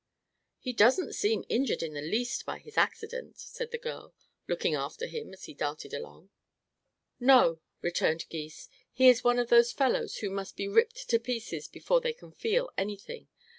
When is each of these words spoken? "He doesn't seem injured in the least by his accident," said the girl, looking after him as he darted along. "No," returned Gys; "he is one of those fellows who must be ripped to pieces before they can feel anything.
"He 0.57 0.73
doesn't 0.73 1.13
seem 1.13 1.45
injured 1.47 1.83
in 1.83 1.93
the 1.93 2.01
least 2.01 2.43
by 2.43 2.57
his 2.57 2.75
accident," 2.75 3.37
said 3.37 3.69
the 3.69 3.77
girl, 3.77 4.15
looking 4.47 4.73
after 4.73 5.05
him 5.05 5.31
as 5.31 5.43
he 5.43 5.53
darted 5.53 5.93
along. 5.93 6.31
"No," 7.19 7.59
returned 7.83 8.27
Gys; 8.27 8.67
"he 8.91 9.09
is 9.09 9.23
one 9.23 9.37
of 9.37 9.49
those 9.49 9.71
fellows 9.71 10.17
who 10.17 10.31
must 10.31 10.55
be 10.57 10.67
ripped 10.67 11.07
to 11.11 11.19
pieces 11.19 11.67
before 11.67 12.01
they 12.01 12.13
can 12.13 12.31
feel 12.31 12.71
anything. 12.79 13.27